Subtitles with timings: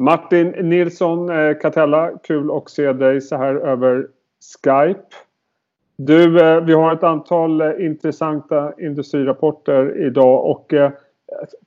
[0.00, 4.06] Martin Nilsson eh, Catella, kul att se dig så här över
[4.64, 5.04] Skype.
[5.96, 10.90] Du, eh, vi har ett antal eh, intressanta industrirapporter idag och eh,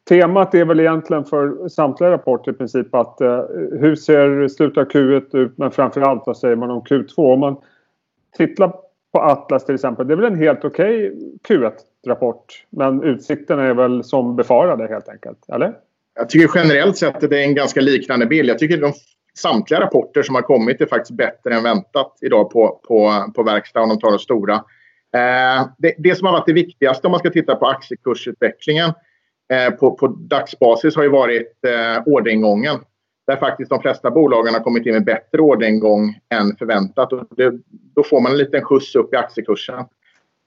[0.09, 3.43] temat är väl egentligen för samtliga rapporter i princip att eh,
[3.79, 7.34] hur ser slutet av Q1 ut men framförallt vad säger man om Q2?
[7.34, 7.55] Om man
[8.38, 8.68] tittar
[9.13, 13.73] på Atlas till exempel, det är väl en helt okej okay Q1-rapport men utsikterna är
[13.73, 15.73] väl som befarade helt enkelt, eller?
[16.16, 18.50] Jag tycker generellt sett att det är en ganska liknande bild.
[18.50, 18.93] Jag tycker de
[19.37, 23.82] samtliga rapporter som har kommit är faktiskt bättre än väntat idag på, på, på verkstad
[23.82, 24.54] om de tar de stora.
[25.15, 28.93] Eh, det, det, som har varit det viktigaste om man ska titta på aktiekursutvecklingen
[29.54, 32.80] eh, på, på dagsbasis har ju varit eh, orderingången.
[33.28, 37.14] Där faktiskt de flesta bolagen har kommit in med bättre orderingång än förväntat.
[37.14, 37.53] Och det,
[37.95, 39.86] då får man en liten skjuts upp i aktiekursen.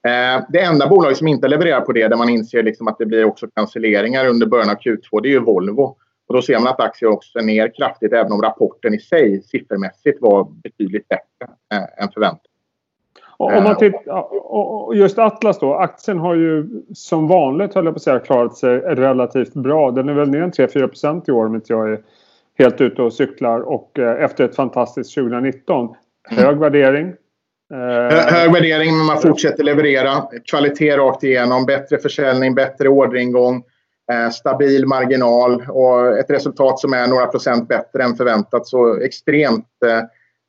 [0.07, 3.05] Eh, det enda bolaget som inte levererar på det, där man inser liksom att det
[3.05, 5.95] blir också cancelleringar under början av Q2, det är ju Volvo.
[6.27, 9.41] Och då ser man att aktien också är ner kraftigt, även om rapporten i sig
[9.41, 12.41] siffermässigt var betydligt bättre eh, än förväntat.
[13.37, 17.97] Om man eh, tittar, just Atlas då, aktien har ju som vanligt höll jag på
[17.97, 19.91] att säga klarat sig relativt bra.
[19.91, 21.99] Den är väl ner 3-4% i år om inte jag är
[22.57, 25.95] helt ute och cyklar och efter ett fantastiskt 2019.
[26.29, 26.59] Hög mm.
[26.59, 27.13] värdering,
[27.73, 30.23] Eh, hög värdering, men man fortsätter leverera.
[30.49, 33.63] Kvalitet rakt igenom, bättre försäljning, bättre orderingång,
[34.11, 38.67] eh, stabil marginal och ett resultat som är några procent bättre än förväntat.
[38.67, 40.01] Så extremt eh,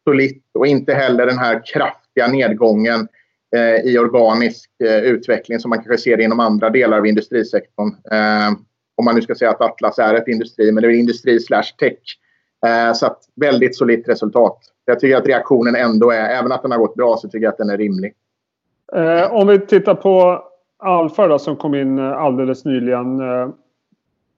[0.04, 3.08] solitt och inte heller den här kraftiga nedgången
[3.84, 4.70] i organisk
[5.02, 7.94] utveckling som man kanske ser inom andra delar av industrisektorn.
[8.96, 11.76] om man nu ska säga att Atlas är ett industri, men det är industri slash
[11.78, 11.98] tech
[12.94, 14.58] så att väldigt solitt resultat.
[14.84, 17.52] Jag tycker att reaktionen ändå är, även att den har gått bra, så tycker jag
[17.52, 18.14] att den är rimlig.
[18.92, 20.42] Eh, om vi tittar på
[20.78, 23.20] Alfa då, som kom in eh, alldeles nyligen.
[23.20, 23.48] Eh,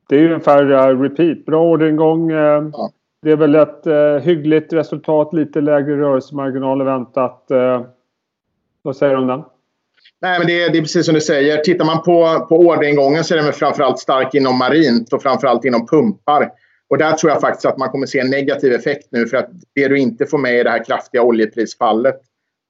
[0.09, 1.45] det är ju ungefär repeat.
[1.47, 2.31] Bra orderingång.
[2.31, 2.91] Eh, ja.
[3.23, 5.33] Det är väl ett eh, hyggligt resultat.
[5.33, 7.51] Lite lägre rörelsemarginal än väntat.
[7.51, 7.83] Eh,
[8.83, 9.43] vad säger du om den?
[10.23, 11.57] Nej, men det är, det, är precis som du säger.
[11.57, 15.87] Tittar man på, på orderingången så är den framförallt stark inom marint och framförallt inom
[15.87, 16.51] pumpar.
[16.91, 19.51] Och där tror jag faktiskt att man kommer se en negativ effekt nu för att
[19.75, 22.21] det du inte får med är det här kraftiga oljeprisfallet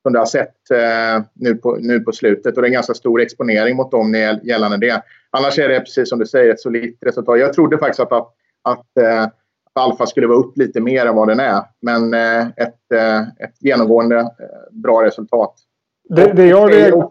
[0.02, 2.56] som du har sett eh, nu, på, nu på slutet.
[2.56, 5.02] Och det är en ganska stor exponering mot dem gällande det.
[5.30, 7.38] Annars är det precis som du säger ett solitt resultat.
[7.38, 9.32] Jag trodde faktiskt att, att, att, eh, att
[9.72, 11.62] Alfa skulle vara upp lite mer än vad den är.
[11.82, 14.26] Men eh, ett, eh, ett genomgående eh,
[14.70, 15.54] bra resultat.
[16.08, 17.04] Det, det jag och, och,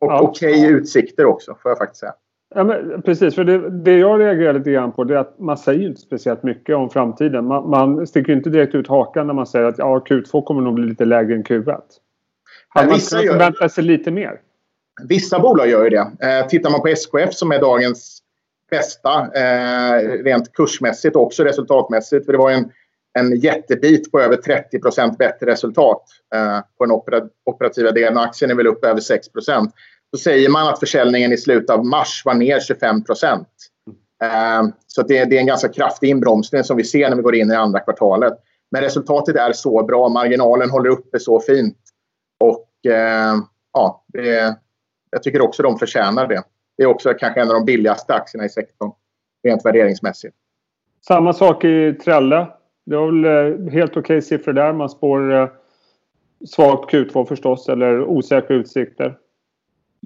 [0.00, 0.20] och ja.
[0.20, 2.14] okej utsikter också får jag faktiskt säga.
[2.54, 5.58] Ja, men precis, för det, det jag reagerar lite grann på det är att man
[5.58, 7.44] säger inte speciellt mycket om framtiden.
[7.44, 10.74] Man, man sticker inte direkt ut hakan när man säger att ja, Q2 kommer nog
[10.74, 11.80] bli lite lägre än Q1.
[12.68, 14.40] Hade man kunnat förvänta sig lite mer?
[15.08, 16.10] Vissa bolag gör ju det.
[16.20, 18.22] Eh, tittar man på SKF som är dagens
[18.70, 22.26] bästa eh, rent kursmässigt och också resultatmässigt.
[22.26, 22.70] För det var en,
[23.18, 26.02] en jättebit på över 30% bättre resultat
[26.34, 28.18] eh, på den operativa delen.
[28.18, 29.26] Aktien är väl upp över 6
[30.14, 33.48] så säger man att försäljningen i slutet av mars var ner 25 procent.
[34.24, 37.50] Ehm, så det, är en ganska kraftig inbromsning som vi ser när vi går in
[37.50, 38.32] i andra kvartalet.
[38.70, 40.08] Men resultatet är så bra.
[40.08, 41.78] Marginalen håller uppe så fint.
[42.40, 43.42] Och ehm,
[43.72, 44.56] ja, det,
[45.10, 46.42] jag tycker också de förtjänar det.
[46.76, 48.90] Det är också kanske en av de billigaste aktierna i sektorn
[49.44, 50.36] rent värderingsmässigt.
[51.06, 52.46] Samma sak i Trelle.
[52.86, 54.72] Det var väl eh, helt okej okay siffror där.
[54.72, 55.48] Man spår eh,
[56.46, 59.18] svagt Q2 förstås eller osäkra utsikter.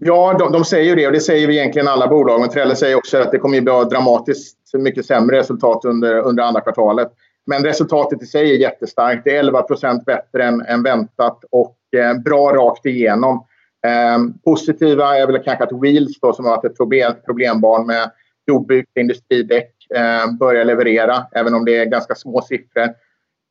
[0.01, 2.41] Ja, de, de, säger ju det och det säger vi egentligen alla bolag.
[2.41, 6.43] Men Trelle säger också att det kommer att bli dramatiskt mycket sämre resultat under, under
[6.43, 7.13] andra kvartalet.
[7.47, 9.25] Men resultatet i sig är jättestarkt.
[9.25, 13.47] Det är 11% bättre än, än väntat och eh, bra rakt igenom.
[13.87, 18.11] Eh, positiva är väl kanske att Wheels då, som har varit ett problem, problembarn med
[18.47, 22.89] jordbruk, industridäck eh, börjar leverera, även om det är ganska små siffror.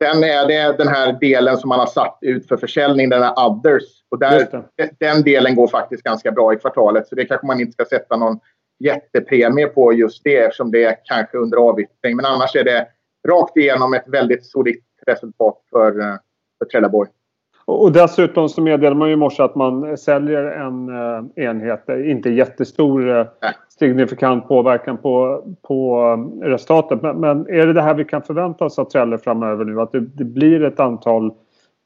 [0.02, 3.46] Sen är det den här delen som man har satt ut för försäljning, den här
[3.46, 3.82] others.
[4.10, 4.64] Och där,
[4.98, 7.08] den delen går faktiskt ganska bra i kvartalet.
[7.08, 8.38] Så det kanske man inte ska sätta någon
[8.78, 12.16] jättepremie på just det eftersom det är kanske under avyttring.
[12.16, 12.86] Men annars är det
[13.28, 16.14] rakt igenom ett väldigt solitt resultat för, eh,
[16.58, 17.08] för Trelleborg.
[17.64, 21.88] Och dessutom så meddelar man ju i morse att man säljer en eh, enhet.
[21.88, 23.26] Inte jättestor eh,
[23.78, 26.02] signifikant påverkan på, på
[26.42, 27.02] resultatet.
[27.02, 29.80] Men, men, är det det här vi kan förvänta oss av Trelle framöver nu?
[29.80, 31.34] Att det, det, blir ett antal...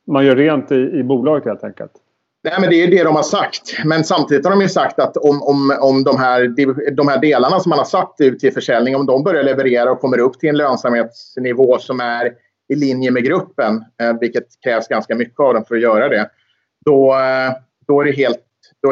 [0.07, 1.93] Man gör rent i, i bolaget helt enkelt?
[2.45, 3.85] Nej, men det är det de har sagt.
[3.85, 6.49] Men samtidigt har de ju sagt att om, om, om de, här,
[6.91, 10.01] de här delarna som man har satt ut till försäljning, om de börjar leverera och
[10.01, 12.33] kommer upp till en lönsamhetsnivå som är
[12.69, 16.31] i linje med gruppen, eh, vilket krävs ganska mycket av dem för att göra det,
[16.85, 17.53] då, eh,
[17.87, 18.45] då är det helt,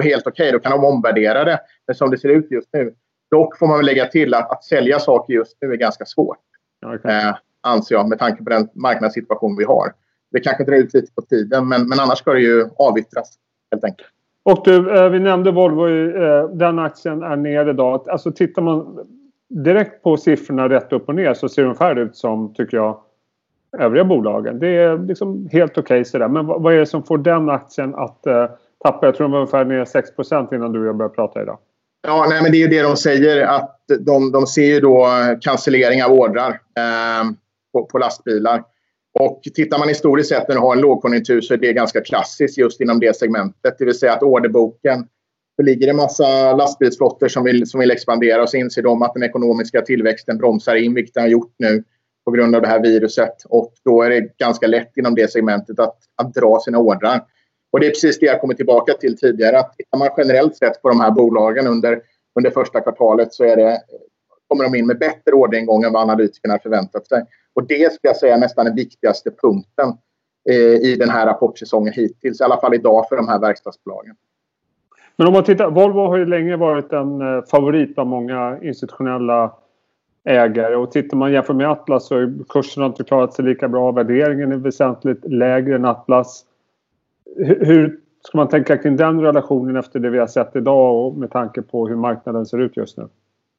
[0.02, 0.48] helt okej.
[0.48, 0.52] Okay.
[0.52, 1.60] Då kan de omvärdera det.
[1.86, 2.94] Men som det ser ut just nu.
[3.30, 6.38] Dock får man väl lägga till att, att sälja saker just nu är ganska svårt.
[6.86, 7.16] Okay.
[7.16, 9.92] Eh, anser jag, med tanke på den marknadssituation vi har.
[10.32, 13.38] Det kanske drar ut lite på tiden, men, men annars ska det ju avyttras
[13.70, 14.08] helt enkelt.
[14.42, 18.08] Och du, eh, vi nämnde Volvo, eh, den aktien är ner idag.
[18.08, 18.98] Alltså tittar man
[19.48, 23.00] direkt på siffrorna rätt upp och ner så ser de ungefär ut som, tycker jag,
[23.78, 24.58] övriga bolagen.
[24.58, 26.28] Det är liksom helt okej okay sådär.
[26.28, 28.46] Men vad är det som får den aktien att uh,
[28.84, 29.06] tappa?
[29.06, 31.58] Jag tror de var ungefär ner 6% innan du och jag började prata idag.
[32.02, 35.06] Ja, nej, men det är ju det de säger att de, de ser ju då
[35.40, 37.30] cancellering av ordrar eh,
[37.72, 38.62] på, på, lastbilar.
[39.20, 42.58] Och tittar man historiskt sett när du har en lågkonjunktur så är det ganska klassiskt
[42.58, 43.74] just inom det segmentet.
[43.78, 45.06] Det vill säga att orderboken
[45.60, 49.14] det ligger en massa lastbilsflottor som vill, som vill expandera och så inser de att
[49.14, 51.84] den ekonomiska tillväxten bromsar in, vilket den har gjort nu
[52.24, 53.34] på grund av det här viruset.
[53.48, 57.20] Och då är det ganska lätt inom det segmentet att, att dra sina ordrar.
[57.72, 59.58] Och det är precis det jag kommit tillbaka till tidigare.
[59.58, 62.02] Att tittar man generellt sett på de här bolagen under,
[62.38, 63.82] under första kvartalet så är det,
[64.48, 67.24] kommer de in med bättre orderingång än vad analytikerna förväntat sig.
[67.54, 69.88] Och det ska jag säga är nästan den viktigaste punkten
[70.50, 72.40] eh, i den här rapportsäsongen hittills.
[72.40, 74.16] I alla fall idag för de här verkstadsbolagen.
[75.16, 79.52] Men om man tittar, Volvo har ju länge varit en eh, favorit av många institutionella
[80.24, 80.76] ägare.
[80.76, 83.92] Och tittar man jämfört med Atlas så har kursen inte klarat sig lika bra.
[83.92, 86.44] Värderingen är väsentligt lägre än Atlas.
[87.36, 91.30] Hur ska man tänka kring den relationen efter det vi har sett idag och med
[91.30, 93.08] tanke på hur marknaden ser ut just nu?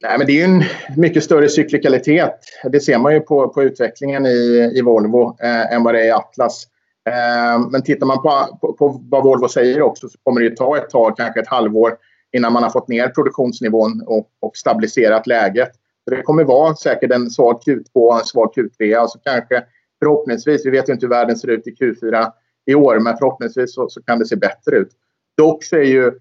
[0.02, 0.62] Nej, men det är ju en
[0.96, 2.38] mycket större cyklikalitet.
[2.64, 6.06] Det ser man ju på, på utvecklingen i, i Volvo eh, än vad det är
[6.06, 6.66] i Atlas.
[7.08, 10.76] Eh, men tittar man på, på, på, vad Volvo säger också så kommer det ta
[10.76, 11.96] ett tag, kanske ett halvår
[12.32, 15.70] innan man har fått ner produktionsnivån och, och stabiliserat läget.
[16.04, 18.98] Så det kommer vara säkert en svag Q2 och en svag Q3.
[18.98, 19.64] Alltså kanske
[19.98, 22.30] förhoppningsvis, vi vet ju inte hur världen ser ut i Q4
[22.66, 24.90] i år, men förhoppningsvis så, så kan det se bättre ut.
[25.36, 26.12] Dock så är ju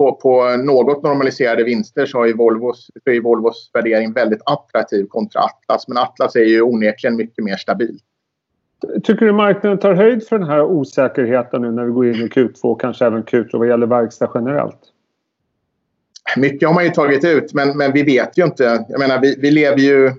[0.00, 5.40] på, på något normaliserade vinster så är Volvos, så är Volvos värdering väldigt attraktiv kontra
[5.40, 5.88] Atlas.
[5.88, 7.98] Men Atlas är ju onekligen mycket mer stabil.
[9.02, 12.28] Tycker du marknaden tar höjd för den här osäkerheten nu när vi går in i
[12.28, 14.80] Q2 och kanske även Q3 vad gäller verkstad generellt?
[16.36, 18.84] Mycket har man ju tagit ut, men, men vi vet ju inte.
[18.88, 20.12] Jag menar, vi, vi lever ju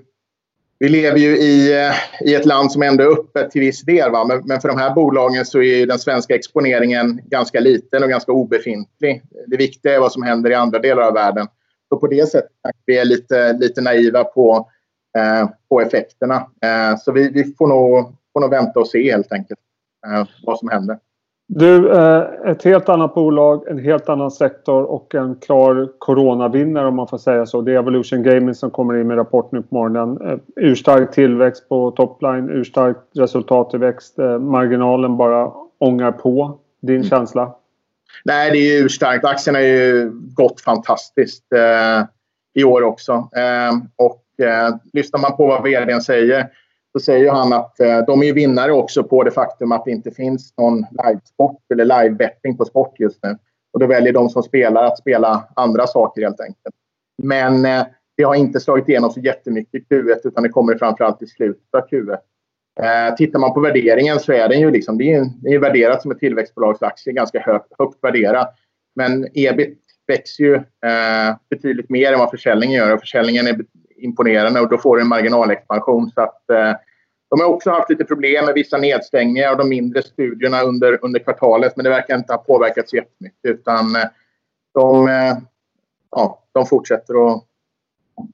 [0.82, 4.10] vi lever ju i, eh, i ett land som ändå är öppet till viss del.
[4.10, 4.24] Va?
[4.24, 8.32] Men, men, för de här bolagen så är den svenska exponeringen ganska liten och ganska
[8.32, 9.22] obefintlig.
[9.46, 11.46] Det viktiga är vad som händer i andra delar av världen.
[11.88, 14.70] Så på det sättet är vi lite, lite naiva på,
[15.18, 16.36] eh, på effekterna.
[16.36, 19.60] Eh, så vi, vi, får, nog, får nog vänta och se helt enkelt
[20.06, 20.98] eh, vad som händer.
[21.48, 26.96] Du, eh, ett helt annat bolag, en helt annan sektor och en klar coronavinnare om
[26.96, 27.60] man får säga så.
[27.60, 30.30] Det är Evolution Gaming som kommer in med rapport nu på morgonen.
[30.30, 34.18] Eh, urstark tillväxt på topline, urstark resultattillväxt.
[34.18, 36.58] Eh, marginalen bara ångar på.
[36.82, 37.08] Din mm.
[37.08, 37.54] känsla?
[38.24, 39.24] Nej, det är urstarkt.
[39.24, 42.06] Aktien har ju gått fantastiskt eh,
[42.54, 43.12] i år också.
[43.12, 46.48] Eh, och eh, lyssnar man på vad vdn säger
[46.92, 50.10] så säger han att eh, de är vinnare också på det faktum att det inte
[50.10, 53.36] finns någon livesport eller livebetting på sport just nu.
[53.72, 56.74] Och då väljer de som spelar att spela andra saker helt enkelt.
[57.22, 57.86] Men eh,
[58.16, 61.74] det har inte slagit igenom så jättemycket i Q1 utan det kommer framförallt i slutet
[61.74, 62.18] av Q1.
[62.80, 66.02] Eh, tittar man på värderingen så är den ju liksom, det är, det är värderat
[66.02, 68.54] som ett tillväxtbolagsaktie, ganska högt, högt värderat.
[68.94, 73.60] Men ebit växer ju eh, betydligt mer än vad försäljningen gör och försäljningen är
[74.04, 76.10] imponerande och då får du en marginalexpansion.
[76.10, 76.72] Så att, eh,
[77.30, 81.20] de har också haft lite problem med vissa nedstängningar av de mindre studierna under, under
[81.20, 84.02] kvartalet men det verkar inte ha påverkats jättemycket utan eh,
[84.74, 85.36] de, eh,
[86.10, 87.44] ja, de fortsätter att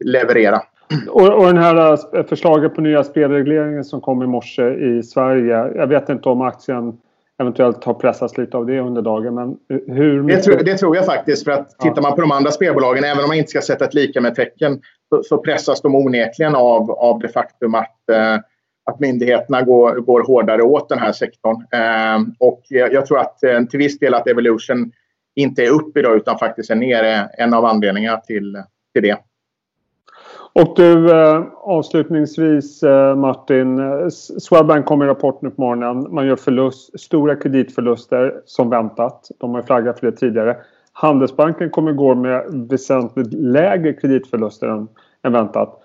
[0.05, 0.63] leverera.
[1.09, 5.73] Och, och den här eh, förslaget på nya spelregleringen som kom i morse i Sverige.
[5.75, 6.99] Jag vet inte om aktien
[7.41, 9.35] eventuellt har pressats lite av det under dagen.
[9.35, 9.57] Men
[9.87, 10.45] hur mycket...
[10.45, 11.45] det, tror, det tror jag faktiskt.
[11.45, 13.95] För att tittar man på de andra spelbolagen, även om man inte ska sätta ett
[13.95, 18.37] lika med tecken, så, så pressas de onekligen av, av det faktum att, eh,
[18.85, 21.67] att myndigheterna går, går hårdare åt den här sektorn.
[21.73, 24.93] Eh, och jag, jag, tror att eh, till viss del att Evolution
[25.35, 28.63] inte är upp idag utan faktiskt är nere en av anledningarna till,
[28.95, 29.17] till det.
[30.53, 33.81] Och du, eh, avslutningsvis eh, Martin.
[34.41, 36.15] Swedbank kom i rapport nu på morgonen.
[36.15, 39.29] Man gör förlust, stora kreditförluster som väntat.
[39.39, 40.57] De har flaggat för det tidigare.
[41.01, 44.89] Handelsbanken kommer gå med väsentligt lägre kreditförluster än,
[45.27, 45.83] än väntat.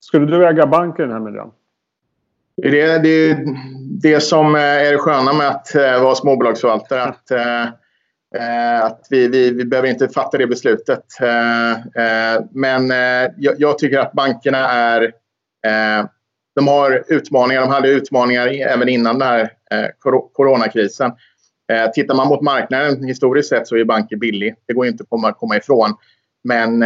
[0.00, 1.50] Skulle du äga bank i den här miljön?
[2.56, 3.38] Det är det,
[4.02, 7.02] det som är det sköna med att eh, vara småbolagsförvaltare.
[7.02, 7.62] Att, eh,
[8.36, 11.04] eh, att vi, vi, vi behöver inte fatta det beslutet.
[12.50, 12.90] Men
[13.36, 15.12] jag, jag, tycker att bankerna är...
[16.54, 17.60] de har utmaningar.
[17.60, 19.50] De hade utmaningar även innan den här
[20.32, 21.12] coronakrisen
[21.94, 24.54] tittar man mot marknaden historiskt sett så är banker billig.
[24.66, 25.94] Det går inte att komma, ifrån.
[26.44, 26.78] Men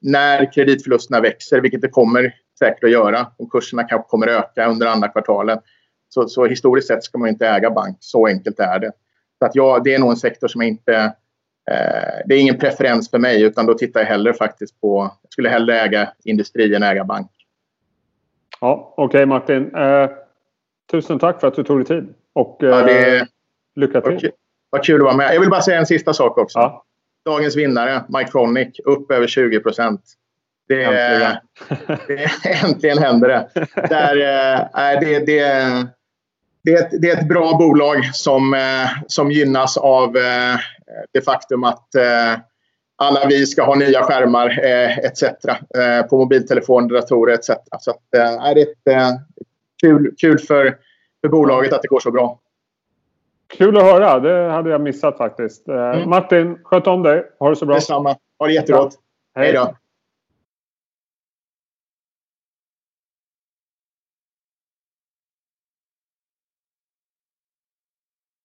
[0.00, 3.26] när kreditförlusterna växer, vilket det kommer säkert att göra.
[3.36, 5.60] Och kurserna kanske kommer öka under andra kvartalet.
[6.08, 7.96] Så, så historiskt sett ska man inte äga bank.
[8.00, 8.92] Så enkelt är det.
[9.38, 10.94] Så att ja, det är nog en sektor som inte...
[11.70, 15.10] Eh, det är ingen preferens för mig utan då tittar jag hellre faktiskt på...
[15.22, 17.30] Jag skulle hellre äga industri än äga bank.
[18.60, 19.74] Ja, Okej okay, Martin.
[19.74, 20.10] Eh,
[20.90, 22.14] tusen tack för att du tog dig tid.
[22.32, 23.28] Och eh, ja, det,
[23.76, 24.12] lycka till.
[24.12, 24.30] Vad,
[24.70, 25.34] vad kul att vara med.
[25.34, 26.58] Jag vill bara säga en sista sak också.
[26.58, 26.84] Ja.
[27.24, 30.02] Dagens vinnare, Mycronic, upp över 20 procent.
[30.68, 31.36] Det, äntligen.
[32.06, 33.48] det, äntligen händer det.
[33.88, 34.16] Där,
[34.74, 35.42] äh, det, det,
[36.64, 40.58] det, är ett, det är ett bra bolag som, äh, som gynnas av äh,
[41.12, 42.38] det faktum att äh,
[42.96, 44.58] alla vi ska ha nya skärmar
[45.04, 45.22] etc.
[46.10, 47.50] på mobiltelefoner, datorer etc.
[47.80, 49.18] Så att, det är ett,
[49.80, 50.76] kul, kul för,
[51.20, 52.40] för bolaget att det går så bra.
[53.48, 54.20] Kul att höra.
[54.20, 55.68] Det hade jag missat faktiskt.
[55.68, 56.10] Mm.
[56.10, 57.30] Martin, sköt om dig.
[57.38, 57.74] Ha det så bra.
[57.74, 58.16] Detsamma.
[58.38, 58.94] Ha det jättegott.
[59.34, 59.74] Hej då.